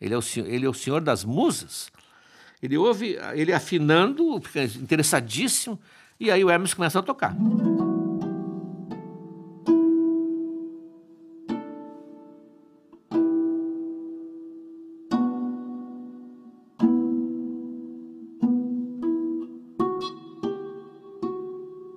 [0.00, 1.90] ele é o, ele é o senhor das musas.
[2.62, 5.80] Ele ouve ele afinando, fica interessadíssimo,
[6.18, 7.36] e aí o Hermes começa a tocar.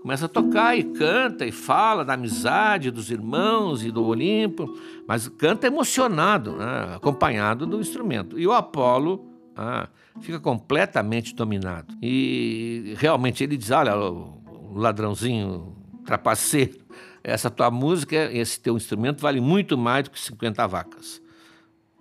[0.07, 4.73] Começa a tocar e canta e fala da amizade dos irmãos e do Olimpo,
[5.05, 6.95] mas canta emocionado, né?
[6.95, 8.39] acompanhado do instrumento.
[8.39, 9.89] E o Apolo ah,
[10.21, 11.93] fica completamente dominado.
[12.01, 13.95] E realmente ele diz: Olha,
[14.73, 16.79] ladrãozinho trapaceiro,
[17.21, 21.21] essa tua música, esse teu instrumento vale muito mais do que 50 vacas.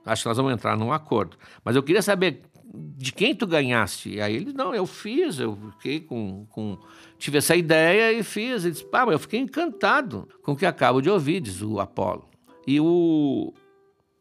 [0.05, 1.37] Acho que nós vamos entrar num acordo.
[1.65, 2.43] Mas eu queria saber
[2.75, 4.11] de quem tu ganhaste?
[4.11, 6.79] E aí ele, não, eu fiz, eu fiquei com, com
[7.19, 8.65] tive essa ideia e fiz.
[8.65, 11.81] Ele disse, pá, mas eu fiquei encantado com o que acabo de ouvir, diz o
[11.81, 12.29] Apolo.
[12.67, 13.53] E o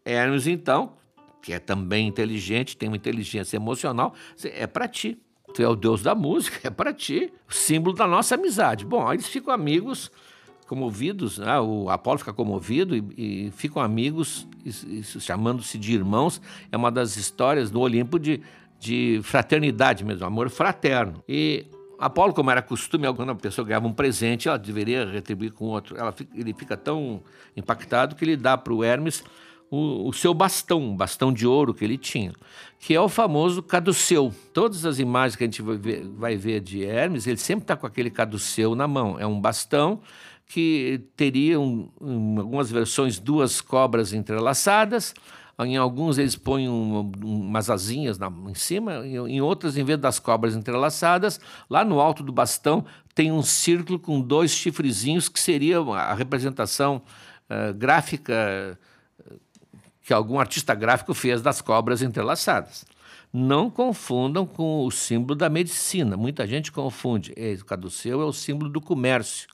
[0.05, 0.93] Hermes, então,
[1.41, 5.19] que é também inteligente, tem uma inteligência emocional, é para ti.
[5.53, 8.85] Tu é o deus da música, é para ti, o símbolo da nossa amizade.
[8.85, 10.11] Bom, eles ficam amigos,
[10.67, 11.59] comovidos, né?
[11.59, 14.47] o Apolo fica comovido e, e ficam amigos,
[15.19, 16.41] chamando-se de irmãos.
[16.71, 18.41] É uma das histórias do Olimpo de,
[18.79, 21.23] de fraternidade mesmo, amor fraterno.
[21.27, 21.65] E
[21.99, 25.95] Apolo, como era costume, quando a pessoa ganhava um presente, ela deveria retribuir com outro.
[25.97, 27.21] Ela, ele fica tão
[27.55, 29.23] impactado que ele dá para o Hermes
[29.69, 32.33] o, o, seu bastão, um bastão de ouro que ele tinha,
[32.79, 34.33] que é o famoso caduceu.
[34.53, 37.75] Todas as imagens que a gente vai ver, vai ver de Hermes, ele sempre está
[37.75, 39.19] com aquele caduceu na mão.
[39.19, 40.01] É um bastão
[40.45, 45.13] que teria, um, em algumas versões, duas cobras entrelaçadas,
[45.59, 50.19] em alguns eles põem um, umas asinhas na, em cima, em outras, em vez das
[50.19, 55.79] cobras entrelaçadas, lá no alto do bastão tem um círculo com dois chifrezinhos, que seria
[55.79, 57.01] a representação
[57.49, 58.77] uh, gráfica
[60.05, 62.85] que algum artista gráfico fez das cobras entrelaçadas.
[63.33, 66.15] Não confundam com o símbolo da medicina.
[66.15, 67.33] Muita gente confunde.
[67.59, 69.47] O caduceu é o símbolo do comércio.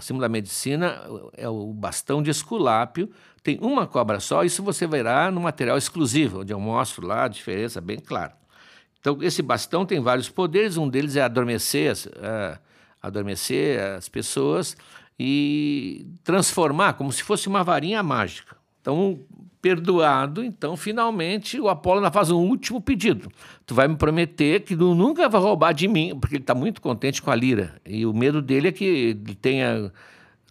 [0.00, 1.02] Símbolo da medicina
[1.36, 3.10] é o bastão de esculápio,
[3.42, 7.28] tem uma cobra só, isso você verá no material exclusivo, onde eu mostro lá a
[7.28, 8.34] diferença bem clara.
[9.00, 12.58] Então, esse bastão tem vários poderes, um deles é adormecer, é,
[13.02, 14.76] adormecer as pessoas
[15.18, 18.61] e transformar, como se fosse uma varinha mágica.
[18.82, 19.20] Então,
[19.62, 23.30] perdoado, então finalmente o Apolo faz um último pedido.
[23.64, 26.82] Tu vai me prometer que tu nunca vai roubar de mim, porque ele está muito
[26.82, 27.80] contente com a lira.
[27.86, 29.92] E o medo dele é que ele tenha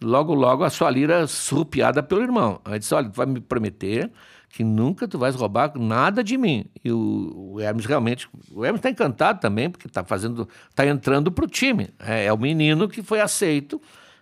[0.00, 2.58] logo, logo a sua lira surrupiada pelo irmão.
[2.64, 4.10] Aí disse: Olha, tu vai me prometer
[4.48, 6.64] que nunca tu vais roubar nada de mim.
[6.82, 11.30] E o, o Hermes realmente, o Hermes está encantado também, porque está fazendo, está entrando
[11.30, 11.88] para o time.
[11.98, 13.80] É, é, o menino que foi aceito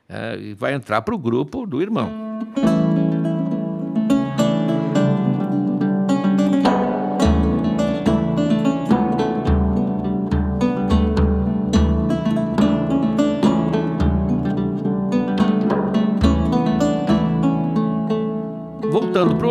[0.09, 2.11] é, e vai entrar para o grupo do irmão.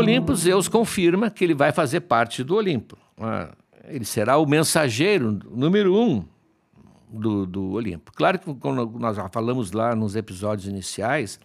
[0.10, 2.98] Olimpo, Zeus confirma que ele vai fazer parte do Olimpo.
[3.20, 3.52] Ah,
[3.88, 6.24] ele será o mensageiro número um
[7.10, 8.12] do, do Olimpo.
[8.14, 11.40] Claro que, quando nós já falamos lá nos episódios iniciais,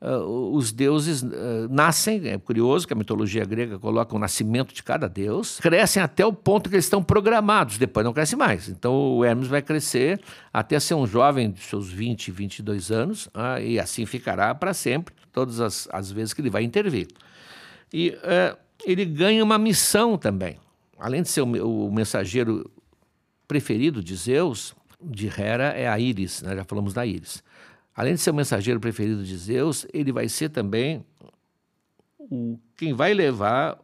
[0.00, 4.82] uh, os deuses uh, nascem, é curioso que a mitologia grega coloca o nascimento de
[4.82, 8.68] cada deus, crescem até o ponto que eles estão programados, depois não cresce mais.
[8.68, 10.20] Então o Hermes vai crescer
[10.52, 15.14] até ser um jovem de seus 20, 22 anos, uh, e assim ficará para sempre,
[15.32, 17.08] todas as, as vezes que ele vai intervir.
[17.92, 20.58] E é, ele ganha uma missão também.
[20.98, 22.70] Além de ser o, o, mensageiro
[23.46, 26.56] preferido de Zeus, de Hera é a Íris, né?
[26.56, 27.42] já falamos da Íris.
[27.94, 31.04] Além de ser o mensageiro preferido de Zeus, ele vai ser também
[32.18, 33.78] o, quem vai levar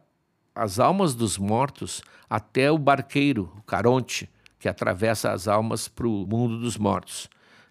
[0.53, 6.25] as almas dos mortos até o barqueiro, o Caronte, que atravessa as almas para o
[6.25, 7.29] mundo dos mortos.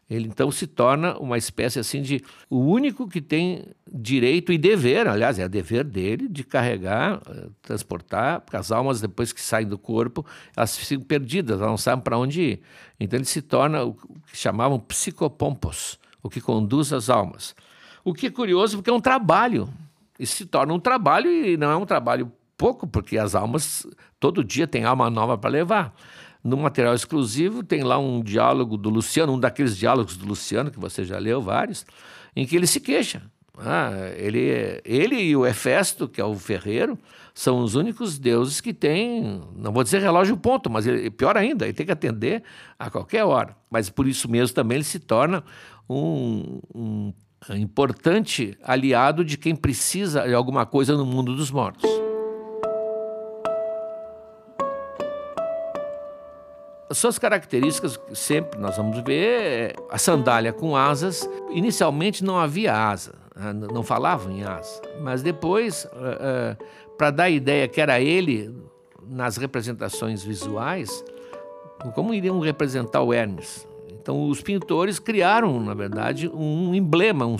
[0.08, 5.08] Ele então se torna uma espécie assim de o único que tem direito e dever,
[5.08, 9.78] aliás, é dever dele de carregar, eh, transportar, porque as almas depois que saem do
[9.78, 12.60] corpo, elas ficam perdidas, elas não sabem para onde ir.
[13.00, 17.54] Então ele se torna o que chamavam psicopompos, o que conduz as almas.
[18.04, 19.68] O que é curioso porque é um trabalho.
[20.18, 23.86] Isso se torna um trabalho e não é um trabalho pouco, porque as almas
[24.20, 25.94] todo dia tem alma nova para levar.
[26.44, 30.78] No material exclusivo tem lá um diálogo do Luciano, um daqueles diálogos do Luciano, que
[30.78, 31.86] você já leu vários,
[32.36, 33.22] em que ele se queixa.
[33.56, 36.98] Ah, ele, ele e o Hefesto, que é o ferreiro,
[37.32, 41.64] são os únicos deuses que têm, não vou dizer relógio ponto, mas ele, pior ainda,
[41.64, 42.42] ele tem que atender
[42.78, 43.56] a qualquer hora.
[43.70, 45.42] Mas por isso mesmo também ele se torna
[45.88, 47.12] um, um
[47.56, 51.88] importante aliado de quem precisa de alguma coisa no mundo dos mortos.
[56.94, 61.28] Suas características, sempre nós vamos ver, é a sandália com asas.
[61.50, 67.24] Inicialmente não havia asa, né, não falavam em asa, mas depois, uh, uh, para dar
[67.24, 68.54] a ideia que era ele
[69.08, 71.04] nas representações visuais,
[71.94, 73.66] como iriam representar o Hermes?
[74.04, 77.38] Então, os pintores criaram, na verdade, um emblema, um,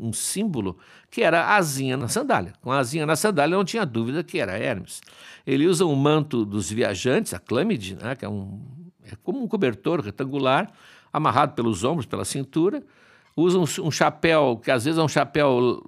[0.00, 0.76] um símbolo,
[1.08, 2.52] que era a asinha na sandália.
[2.60, 5.00] Com a asinha na sandália, não tinha dúvida que era Hermes.
[5.46, 8.60] Ele usa um manto dos viajantes, a clâmide, né, que é, um,
[9.04, 10.68] é como um cobertor retangular,
[11.12, 12.82] amarrado pelos ombros, pela cintura.
[13.36, 15.80] Usa um, um chapéu, que às vezes é um chapéu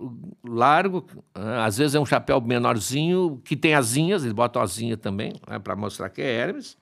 [0.45, 1.05] largo,
[1.37, 5.59] né, às vezes é um chapéu menorzinho, que tem asinhas, ele bota asinha também, né,
[5.59, 6.77] para mostrar que é Hermes.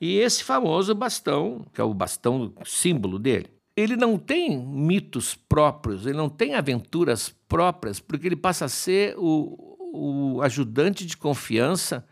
[0.00, 6.06] E esse famoso bastão, que é o bastão símbolo dele, ele não tem mitos próprios,
[6.06, 12.04] ele não tem aventuras próprias, porque ele passa a ser o, o ajudante de confiança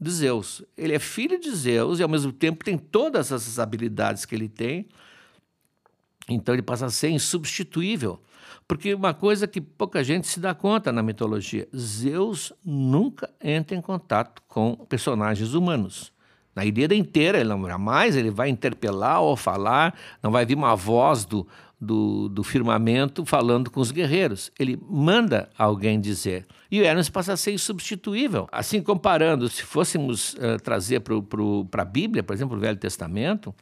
[0.00, 0.62] de Zeus.
[0.76, 4.48] Ele é filho de Zeus e, ao mesmo tempo, tem todas essas habilidades que ele
[4.48, 4.88] tem.
[6.28, 8.20] Então, ele passa a ser insubstituível.
[8.66, 13.80] Porque uma coisa que pouca gente se dá conta na mitologia: Zeus nunca entra em
[13.80, 16.12] contato com personagens humanos.
[16.54, 20.76] Na Ilíada inteira, ele não jamais ele vai interpelar ou falar, não vai vir uma
[20.76, 21.46] voz do,
[21.80, 24.52] do, do, firmamento falando com os guerreiros.
[24.58, 26.46] Ele manda alguém dizer.
[26.70, 28.48] E o Hermes passa a ser insubstituível.
[28.52, 33.54] Assim, comparando, se fôssemos uh, trazer para a Bíblia, por exemplo, o Velho Testamento,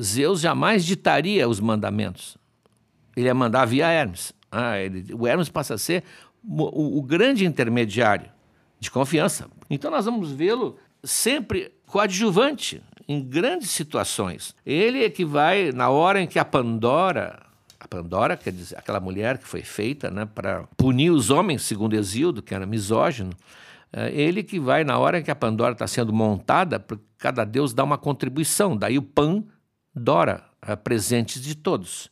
[0.00, 2.36] Zeus jamais ditaria os mandamentos.
[3.16, 4.32] Ele ia mandar via Hermes.
[4.50, 6.04] Ah, ele, o Hermes passa a ser
[6.46, 8.30] o, o grande intermediário
[8.78, 9.48] de confiança.
[9.70, 14.54] Então, nós vamos vê-lo sempre coadjuvante em grandes situações.
[14.64, 17.40] Ele é que vai, na hora em que a Pandora,
[17.78, 21.94] a Pandora, quer dizer, aquela mulher que foi feita né, para punir os homens, segundo
[21.94, 23.32] Exildo, que era misógino,
[23.92, 26.82] é ele que vai, na hora em que a Pandora está sendo montada,
[27.18, 32.08] cada deus dá uma contribuição, daí o Pandora, é, presentes de todos.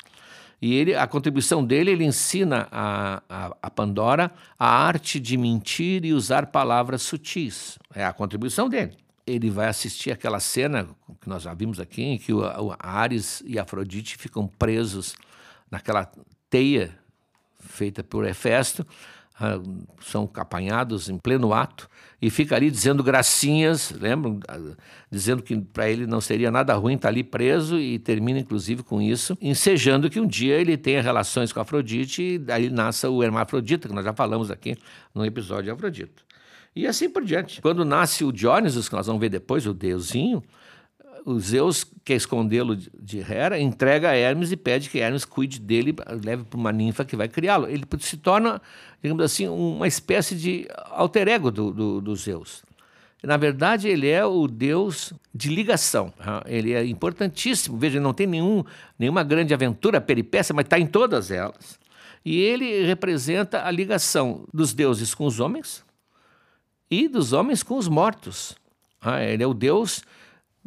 [0.60, 6.04] E ele, a contribuição dele, ele ensina a, a, a, Pandora a arte de mentir
[6.04, 7.78] e usar palavras sutis.
[7.94, 8.96] É a contribuição dele.
[9.26, 10.86] Ele vai assistir aquela cena
[11.20, 15.14] que nós já vimos aqui, em que o, o Ares e Afrodite ficam presos
[15.70, 16.10] naquela
[16.50, 16.90] teia
[17.58, 18.86] feita por Hefesto,
[19.38, 19.58] ah,
[20.02, 21.88] são apanhados em pleno ato
[22.22, 24.40] e fica ali dizendo gracinhas, lembram?
[25.10, 28.82] Dizendo que para ele não seria nada ruim estar tá ali preso e termina inclusive
[28.82, 33.22] com isso, ensejando que um dia ele tenha relações com Afrodite e daí nasça o
[33.22, 34.76] hermafrodita, que nós já falamos aqui
[35.14, 36.24] no episódio de Afrodito.
[36.76, 37.60] E assim por diante.
[37.60, 40.42] Quando nasce o Diónisos, que nós vamos ver depois, o deusinho,
[41.24, 45.94] o Zeus quer escondê-lo de Hera, entrega a Hermes e pede que Hermes cuide dele,
[46.24, 47.68] leve para uma ninfa que vai criá-lo.
[47.68, 48.60] Ele se torna,
[49.02, 52.62] digamos assim, uma espécie de alter ego do, do, do Zeus.
[53.22, 56.12] Na verdade, ele é o deus de ligação.
[56.46, 57.76] Ele é importantíssimo.
[57.76, 58.64] Veja, não tem nenhum,
[58.98, 61.78] nenhuma grande aventura, peripécia, mas está em todas elas.
[62.24, 65.84] E ele representa a ligação dos deuses com os homens
[66.90, 68.56] e dos homens com os mortos.
[69.28, 70.02] Ele é o deus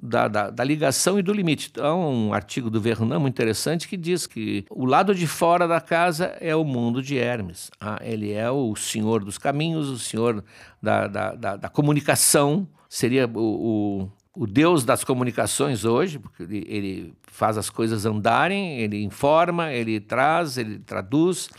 [0.02, 1.72] da, da, da, ligação e do limite.
[1.80, 5.80] Há um artigo do Vernon muito interessante que diz que o lado de fora da
[5.80, 7.70] casa é o mundo de Hermes.
[7.80, 10.44] Ah, ele é o senhor dos caminhos, o senhor
[10.82, 16.66] da, da, da, da comunicação, seria o, o, o, deus das comunicações hoje, porque ele,
[16.68, 21.50] ele faz as coisas andarem, ele informa, ele traz, ele traduz.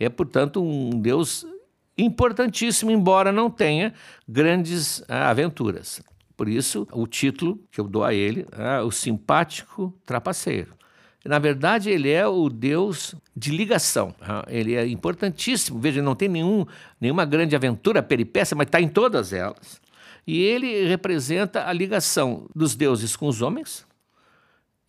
[0.00, 1.46] É, portanto, um deus
[1.96, 3.92] importantíssimo, embora não tenha
[4.26, 6.02] grandes ah, aventuras.
[6.36, 10.74] Por isso, o título que eu dou a ele é o simpático trapaceiro.
[11.24, 14.10] Na verdade, ele é o Deus de ligação.
[14.12, 14.44] Tá?
[14.48, 15.78] Ele é importantíssimo.
[15.78, 16.66] Veja, não tem nenhum,
[17.00, 19.80] nenhuma grande aventura, peripécia, mas está em todas elas.
[20.26, 23.86] E ele representa a ligação dos deuses com os homens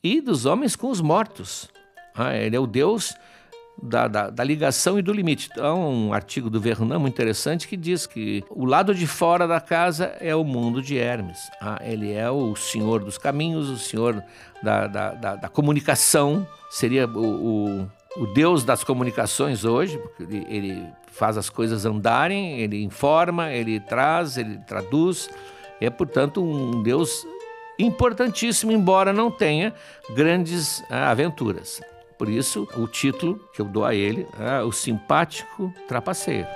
[0.03, 1.69] e dos homens com os mortos.
[2.15, 3.15] Ah, ele é o Deus
[3.81, 5.49] da, da, da, ligação e do limite.
[5.59, 9.59] Há um artigo do Vernon muito interessante que diz que o lado de fora da
[9.59, 11.39] casa é o mundo de Hermes.
[11.61, 14.23] Ah, ele é o senhor dos caminhos, o senhor
[14.61, 20.87] da, da, da, comunicação, seria o, o, o, Deus das comunicações hoje, porque ele, ele
[21.11, 25.29] faz as coisas andarem, ele informa, ele traz, ele traduz.
[25.81, 27.25] É, portanto, um Deus
[27.77, 29.73] importantíssimo, embora não tenha
[30.15, 31.81] grandes ah, aventuras.
[32.23, 36.47] Por isso, o título que eu dou a ele é O Simpático Trapaceiro.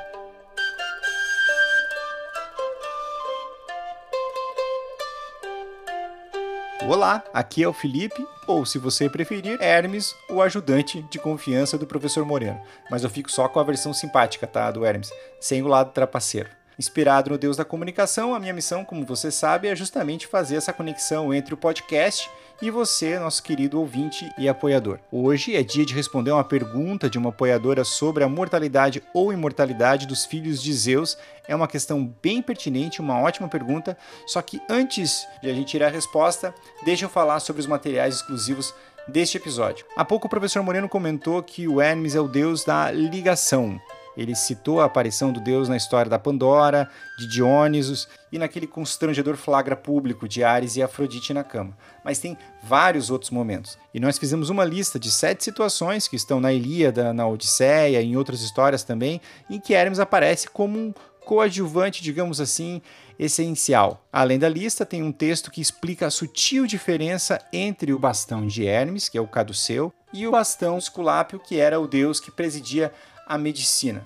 [6.87, 11.85] Olá, aqui é o Felipe, ou se você preferir, Hermes, o ajudante de confiança do
[11.85, 12.61] professor Moreno.
[12.89, 16.47] Mas eu fico só com a versão simpática, tá, do Hermes, sem o lado trapaceiro.
[16.79, 20.71] Inspirado no Deus da comunicação, a minha missão, como você sabe, é justamente fazer essa
[20.71, 22.29] conexão entre o podcast
[22.61, 24.99] e você, nosso querido ouvinte e apoiador.
[25.11, 30.07] Hoje é dia de responder uma pergunta de uma apoiadora sobre a mortalidade ou imortalidade
[30.07, 31.17] dos filhos de Zeus.
[31.47, 33.97] É uma questão bem pertinente, uma ótima pergunta.
[34.25, 36.53] Só que antes de a gente tirar a resposta,
[36.83, 38.73] deixa eu falar sobre os materiais exclusivos
[39.07, 39.85] deste episódio.
[39.95, 43.79] Há pouco o professor Moreno comentou que o Hermes é o deus da ligação.
[44.17, 46.89] Ele citou a aparição do deus na história da Pandora,
[47.19, 51.77] de Diônisos e naquele constrangedor flagra público de Ares e Afrodite na cama.
[52.03, 53.77] Mas tem vários outros momentos.
[53.93, 58.17] E nós fizemos uma lista de sete situações que estão na Ilíada, na Odisseia em
[58.17, 60.93] outras histórias também, em que Hermes aparece como um
[61.27, 62.81] coadjuvante, digamos assim,
[63.19, 64.01] essencial.
[64.11, 68.65] Além da lista, tem um texto que explica a sutil diferença entre o bastão de
[68.65, 72.93] Hermes, que é o caduceu, e o bastão Esculápio, que era o deus que presidia
[73.27, 74.05] a medicina.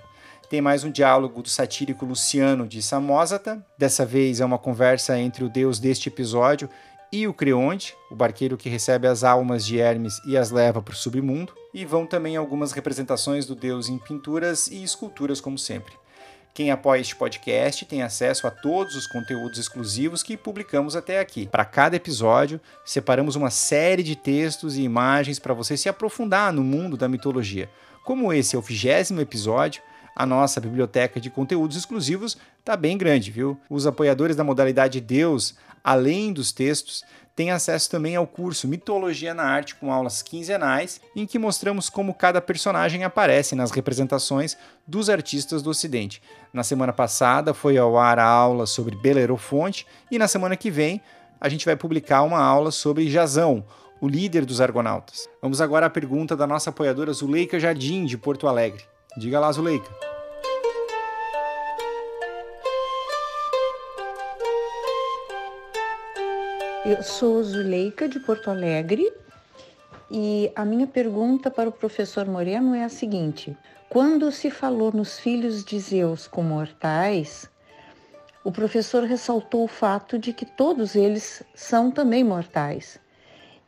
[0.50, 3.66] Tem mais um diálogo do satírico Luciano de Samosata.
[3.78, 6.70] Dessa vez é uma conversa entre o deus deste episódio
[7.12, 10.94] e o Creonte, o barqueiro que recebe as almas de Hermes e as leva para
[10.94, 11.54] o submundo.
[11.74, 15.94] E vão também algumas representações do deus em pinturas e esculturas, como sempre.
[16.54, 21.48] Quem apoia este podcast tem acesso a todos os conteúdos exclusivos que publicamos até aqui.
[21.48, 26.62] Para cada episódio, separamos uma série de textos e imagens para você se aprofundar no
[26.62, 27.70] mundo da mitologia.
[28.12, 29.82] Como esse é o vigésimo episódio,
[30.14, 33.58] a nossa biblioteca de conteúdos exclusivos está bem grande, viu?
[33.70, 37.06] Os apoiadores da modalidade Deus, além dos textos,
[37.38, 42.14] têm acesso também ao curso Mitologia na Arte com aulas quinzenais, em que mostramos como
[42.14, 46.22] cada personagem aparece nas representações dos artistas do Ocidente.
[46.52, 51.02] Na semana passada foi ao ar a aula sobre Belerofonte e na semana que vem
[51.40, 53.64] a gente vai publicar uma aula sobre Jazão,
[54.02, 55.30] o líder dos argonautas.
[55.40, 58.84] Vamos agora à pergunta da nossa apoiadora Zuleika Jardim, de Porto Alegre.
[59.16, 59.88] Diga lá, Zuleika.
[66.84, 69.14] Eu sou Zuleika, de Porto Alegre,
[70.10, 73.56] e a minha pergunta para o professor Moreno é a seguinte:
[73.88, 77.48] quando se falou nos filhos de Zeus como mortais,
[78.44, 83.00] o professor ressaltou o fato de que todos eles são também mortais.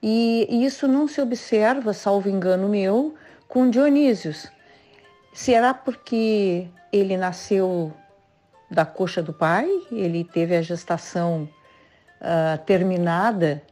[0.06, 3.16] E isso não se observa, salvo engano meu,
[3.48, 4.52] com Dionísios.
[5.32, 7.94] Será porque ele nasceu
[8.70, 9.66] da coxa do pai?
[9.90, 11.48] Ele teve a gestação
[12.20, 13.64] uh, terminada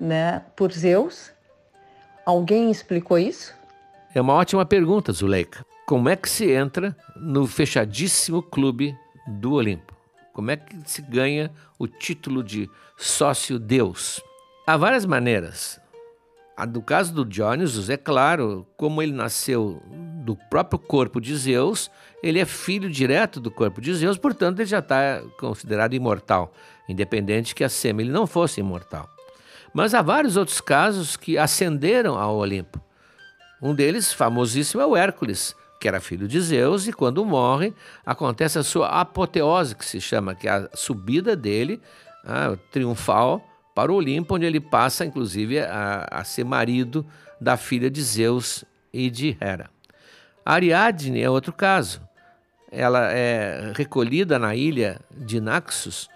[0.00, 1.30] né, por Zeus?
[2.24, 3.54] Alguém explicou isso?
[4.14, 5.66] É uma ótima pergunta, Zuleika.
[5.86, 8.96] Como é que se entra no fechadíssimo clube
[9.26, 9.94] do Olimpo?
[10.32, 14.22] Como é que se ganha o título de sócio Deus?
[14.68, 15.80] Há várias maneiras.
[16.54, 19.82] A do caso do Dionysus, é claro, como ele nasceu
[20.22, 21.90] do próprio corpo de Zeus,
[22.22, 26.52] ele é filho direto do corpo de Zeus, portanto ele já está considerado imortal,
[26.86, 29.08] independente que a Sema não fosse imortal.
[29.72, 32.78] Mas há vários outros casos que ascenderam ao Olimpo.
[33.62, 37.72] Um deles, famosíssimo, é o Hércules, que era filho de Zeus, e quando morre,
[38.04, 41.80] acontece a sua apoteose, que se chama, que é a subida dele,
[42.22, 43.42] a, triunfal,
[43.78, 47.06] para o Olimpo, onde ele passa, inclusive, a, a ser marido
[47.40, 49.70] da filha de Zeus e de Hera.
[50.44, 52.02] Ariadne é outro caso.
[52.72, 56.10] Ela é recolhida na ilha de Naxos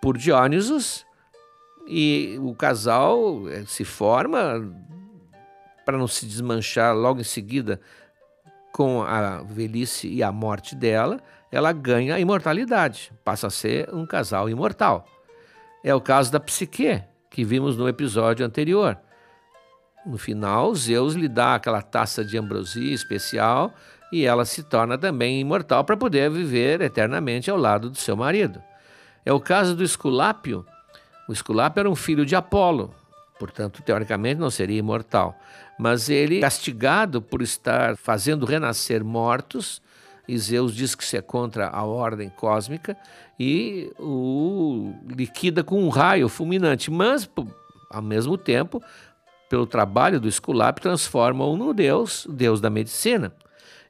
[0.00, 1.06] por Dionysus
[1.86, 4.68] e o casal eh, se forma
[5.86, 7.80] para não se desmanchar logo em seguida
[8.72, 11.20] com a velhice e a morte dela,
[11.52, 15.06] ela ganha a imortalidade, passa a ser um casal imortal.
[15.84, 18.96] É o caso da Psique, que vimos no episódio anterior.
[20.06, 23.72] No final, Zeus lhe dá aquela taça de ambrosia especial
[24.12, 28.62] e ela se torna também imortal para poder viver eternamente ao lado do seu marido.
[29.24, 30.66] É o caso do Esculápio.
[31.28, 32.94] O Esculápio era um filho de Apolo,
[33.38, 35.36] portanto, teoricamente não seria imortal.
[35.78, 39.80] Mas ele, castigado por estar fazendo renascer mortos,
[40.28, 42.96] e Zeus diz que isso é contra a ordem cósmica
[43.44, 47.28] e o liquida com um raio fulminante, mas
[47.90, 48.80] ao mesmo tempo,
[49.50, 53.34] pelo trabalho do Esculápio, transforma-o no deus, deus da medicina.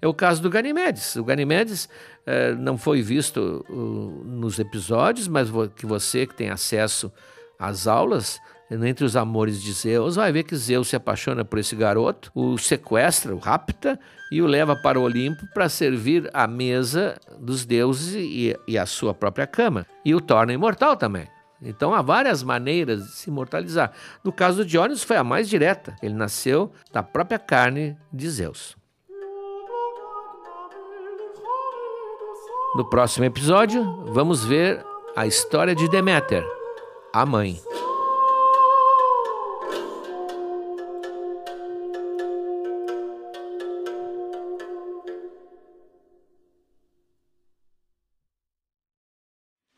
[0.01, 1.17] É o caso do Ganimedes.
[1.17, 1.87] O Ganimedes
[2.27, 7.13] eh, não foi visto uh, nos episódios, mas que você que tem acesso
[7.59, 8.41] às aulas
[8.83, 12.57] entre os amores de Zeus, vai ver que Zeus se apaixona por esse garoto, o
[12.57, 13.99] sequestra, o rapta
[14.31, 18.87] e o leva para o Olimpo para servir à mesa dos deuses e, e a
[18.87, 19.87] sua própria cama.
[20.05, 21.29] E o torna imortal também.
[21.61, 23.93] Então há várias maneiras de se imortalizar.
[24.25, 25.95] No caso do Diógenes foi a mais direta.
[26.03, 28.77] Ele nasceu da própria carne de Zeus.
[32.75, 34.83] No próximo episódio, vamos ver
[35.15, 36.43] a história de Deméter,
[37.13, 37.61] a mãe.